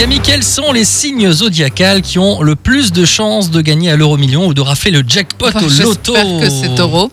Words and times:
Camille, 0.00 0.20
quels 0.20 0.42
sont 0.42 0.72
les 0.72 0.86
signes 0.86 1.30
zodiacales 1.30 2.00
qui 2.00 2.18
ont 2.18 2.40
le 2.40 2.56
plus 2.56 2.90
de 2.90 3.04
chances 3.04 3.50
de 3.50 3.60
gagner 3.60 3.90
à 3.90 3.96
l'euro 3.96 4.16
million 4.16 4.46
ou 4.46 4.54
de 4.54 4.62
rafler 4.62 4.90
le 4.90 5.04
jackpot 5.06 5.48
Enfin, 5.48 5.60
au 5.60 5.68
loto 5.68 6.14
J'espère 6.14 6.40
que 6.40 6.48
c'est 6.48 6.74
taureau. 6.74 7.12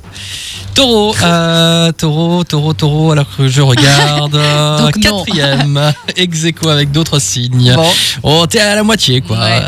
Taureau, 0.73 1.13
euh, 1.21 1.91
taureau, 1.91 2.45
taureau, 2.45 2.71
taureau, 2.71 3.11
alors 3.11 3.25
que 3.35 3.49
je 3.49 3.61
regarde. 3.61 4.35
euh, 4.35 4.77
Donc 4.79 5.01
quatrième, 5.01 5.91
ex 6.15 6.45
avec 6.65 6.93
d'autres 6.93 7.19
signes. 7.19 7.73
Bon. 7.75 7.89
Oh, 8.23 8.45
t'es 8.47 8.61
à 8.61 8.75
la 8.75 8.83
moitié, 8.83 9.19
quoi. 9.19 9.37
Ouais. 9.37 9.59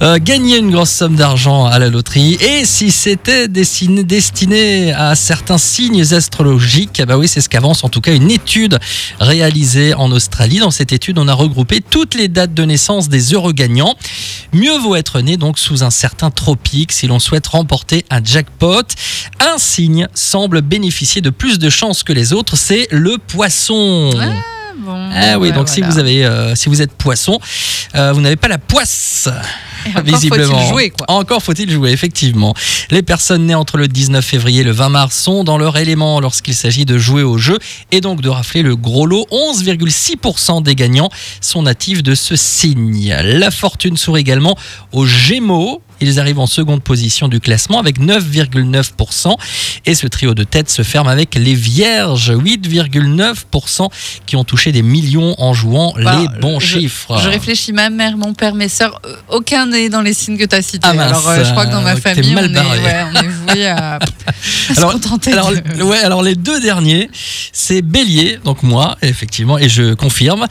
Euh, 0.00 0.18
gagner 0.20 0.58
une 0.58 0.70
grosse 0.70 0.90
somme 0.90 1.16
d'argent 1.16 1.66
à 1.66 1.78
la 1.78 1.88
loterie. 1.88 2.34
Et 2.40 2.64
si 2.64 2.90
c'était 2.90 3.48
destiné, 3.48 4.04
destiné 4.04 4.92
à 4.92 5.14
certains 5.14 5.58
signes 5.58 6.14
astrologiques, 6.14 7.00
ah 7.00 7.06
bah 7.06 7.18
oui, 7.18 7.28
c'est 7.28 7.40
ce 7.40 7.48
qu'avance 7.48 7.84
en 7.84 7.88
tout 7.88 8.00
cas 8.00 8.14
une 8.14 8.30
étude 8.30 8.78
réalisée 9.20 9.94
en 9.94 10.10
Australie. 10.10 10.58
Dans 10.58 10.70
cette 10.70 10.92
étude, 10.92 11.18
on 11.18 11.28
a 11.28 11.34
regroupé 11.34 11.80
toutes 11.80 12.14
les 12.14 12.28
dates 12.28 12.54
de 12.54 12.64
naissance 12.64 13.08
des 13.08 13.34
heureux 13.34 13.52
gagnants. 13.52 13.96
Mieux 14.52 14.78
vaut 14.78 14.96
être 14.96 15.20
né 15.20 15.36
donc 15.36 15.58
sous 15.58 15.82
un 15.84 15.90
certain 15.90 16.30
tropique 16.30 16.92
si 16.92 17.06
l'on 17.06 17.18
souhaite 17.18 17.46
remporter 17.46 18.04
un 18.10 18.22
jackpot. 18.22 18.82
Un 19.40 19.58
signe 19.58 20.08
semble 20.14 20.62
bénéficier 20.62 21.20
de 21.20 21.30
plus 21.30 21.58
de 21.58 21.68
chances 21.70 22.02
que 22.02 22.12
les 22.12 22.32
autres, 22.32 22.56
c'est 22.56 22.88
le 22.90 23.18
poisson. 23.18 24.10
Ah, 24.18 24.26
bon, 24.78 25.10
Ah 25.14 25.38
oui, 25.38 25.48
ouais, 25.48 25.52
donc 25.52 25.68
si 25.68 25.80
vous 25.80 25.98
avez, 25.98 26.24
euh, 26.24 26.54
si 26.54 26.68
vous 26.68 26.82
êtes 26.82 26.92
poisson, 26.92 27.38
euh, 27.94 28.12
vous 28.12 28.20
n'avez 28.20 28.36
pas 28.36 28.48
la 28.48 28.58
poisse. 28.58 29.28
Encore 29.90 30.02
visiblement. 30.02 30.44
faut-il 30.44 30.68
jouer, 30.68 30.90
quoi. 30.90 31.10
Encore 31.10 31.42
faut-il 31.42 31.70
jouer, 31.70 31.90
effectivement. 31.90 32.54
Les 32.90 33.02
personnes 33.02 33.46
nées 33.46 33.54
entre 33.54 33.76
le 33.76 33.88
19 33.88 34.24
février 34.24 34.60
et 34.60 34.64
le 34.64 34.70
20 34.70 34.88
mars 34.90 35.16
sont 35.16 35.44
dans 35.44 35.58
leur 35.58 35.76
élément 35.76 36.20
lorsqu'il 36.20 36.54
s'agit 36.54 36.84
de 36.84 36.98
jouer 36.98 37.22
au 37.22 37.38
jeu 37.38 37.58
et 37.90 38.00
donc 38.00 38.20
de 38.20 38.28
rafler 38.28 38.62
le 38.62 38.76
gros 38.76 39.06
lot. 39.06 39.26
11,6% 39.30 40.62
des 40.62 40.74
gagnants 40.74 41.10
sont 41.40 41.62
natifs 41.62 42.02
de 42.02 42.14
ce 42.14 42.36
signe. 42.36 43.14
La 43.22 43.50
fortune 43.50 43.96
sourit 43.96 44.20
également 44.20 44.56
aux 44.92 45.06
Gémeaux. 45.06 45.82
Ils 46.02 46.18
arrivent 46.20 46.40
en 46.40 46.46
seconde 46.46 46.82
position 46.82 47.28
du 47.28 47.40
classement 47.40 47.78
avec 47.78 47.98
9,9%. 48.00 49.36
Et 49.86 49.94
ce 49.94 50.06
trio 50.08 50.34
de 50.34 50.42
tête 50.44 50.68
se 50.68 50.82
ferme 50.82 51.08
avec 51.08 51.34
les 51.36 51.54
Vierges, 51.54 52.32
8,9% 52.32 53.88
qui 54.26 54.36
ont 54.36 54.44
touché 54.44 54.72
des 54.72 54.82
millions 54.82 55.34
en 55.38 55.54
jouant 55.54 55.94
Bah, 55.96 56.18
les 56.20 56.40
bons 56.40 56.60
je- 56.60 56.66
chiffres. 56.78 57.18
Je 57.22 57.28
réfléchis, 57.28 57.72
ma 57.72 57.88
mère, 57.90 58.16
mon 58.16 58.34
père, 58.34 58.54
mes 58.54 58.68
sœurs, 58.68 59.00
euh, 59.06 59.14
aucun 59.30 59.66
n'est 59.66 59.88
dans 59.88 60.02
les 60.02 60.12
signes 60.14 60.36
que 60.36 60.44
tu 60.44 60.56
as 60.56 60.62
cités. 60.62 60.80
Ah 60.82 60.94
mince, 60.94 61.08
alors, 61.10 61.28
euh, 61.28 61.44
je 61.44 61.50
crois 61.52 61.66
que 61.66 61.72
dans 61.72 61.82
ma 61.82 61.92
euh, 61.94 61.96
famille, 61.96 62.34
on 62.36 62.38
est, 62.42 62.56
ouais, 62.58 63.04
on 63.14 63.22
est 63.22 63.28
voué 63.54 63.66
à, 63.68 63.76
à 63.96 63.98
Alors- 64.76 64.90
se 64.92 64.96
contenter 64.96 65.32
Alors, 65.32 65.52
de... 65.52 65.82
ouais, 65.82 66.00
alors 66.00 66.22
les 66.22 66.34
deux 66.34 66.60
derniers, 66.60 67.10
c'est 67.52 67.82
Bélier, 67.82 68.38
donc 68.44 68.62
moi, 68.62 68.96
effectivement, 69.02 69.58
et 69.58 69.68
je 69.68 69.94
confirme, 69.94 70.46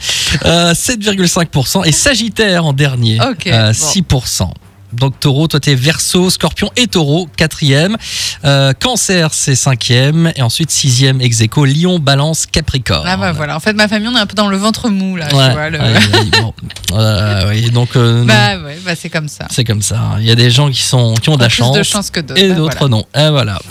euh, 0.46 0.72
7,5%, 0.74 1.84
et 1.86 1.92
Sagittaire 1.92 2.64
en 2.64 2.72
dernier, 2.72 3.18
Ok, 3.20 3.46
euh, 3.48 3.72
bon. 3.72 3.72
6%. 3.72 4.50
Donc 4.92 5.18
taureau, 5.20 5.48
toi 5.48 5.60
t'es 5.60 5.74
verso, 5.74 6.30
scorpion 6.30 6.70
et 6.76 6.86
taureau, 6.86 7.28
quatrième. 7.36 7.96
Euh, 8.44 8.72
cancer, 8.78 9.32
c'est 9.32 9.54
cinquième. 9.54 10.32
Et 10.36 10.42
ensuite 10.42 10.70
sixième 10.70 11.20
ex 11.20 11.40
aequo, 11.40 11.64
lion, 11.64 11.98
balance, 11.98 12.46
capricorne. 12.46 13.06
Ah 13.08 13.16
bah 13.16 13.32
voilà, 13.32 13.56
en 13.56 13.60
fait 13.60 13.72
ma 13.72 13.88
famille 13.88 14.08
on 14.08 14.16
est 14.16 14.20
un 14.20 14.26
peu 14.26 14.34
dans 14.34 14.48
le 14.48 14.56
ventre 14.56 14.88
mou 14.88 15.16
là, 15.16 15.26
tu 15.28 15.36
Ouais, 15.36 15.50
vois. 15.52 15.70
le- 15.70 15.78
ouais, 15.78 15.94
bon. 16.40 16.52
Euh, 16.94 17.48
oui, 17.48 17.70
donc 17.70 17.96
euh, 17.96 18.22
Bah 18.26 18.58
ouais, 18.62 18.76
bah 18.84 18.92
c'est 18.94 19.08
comme 19.08 19.26
ça. 19.28 19.46
c'est 19.50 19.64
comme 19.64 19.80
ça. 19.80 19.98
Il 20.18 20.26
y 20.26 20.30
a 20.30 20.34
des 20.34 20.50
gens 20.50 20.70
qui, 20.70 20.82
sont, 20.82 21.14
qui 21.14 21.30
ont 21.30 21.36
de 21.36 21.40
la 21.42 21.48
Plus 21.48 21.56
chance, 21.56 21.74
de 21.76 21.82
chance 21.82 22.10
que 22.10 22.20
d'autres. 22.20 22.38
et 22.38 22.48
bah 22.50 22.54
d'autres 22.56 22.76
voilà. 22.86 22.96
non. 22.96 23.04
Et 23.16 23.30
voilà. 23.30 23.58